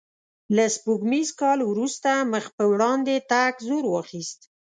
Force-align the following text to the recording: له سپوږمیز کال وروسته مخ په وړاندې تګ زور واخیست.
له 0.55 0.65
سپوږمیز 0.75 1.29
کال 1.41 1.59
وروسته 1.71 2.09
مخ 2.31 2.45
په 2.57 2.63
وړاندې 2.71 3.15
تګ 3.31 3.53
زور 3.67 3.83
واخیست. 3.89 4.39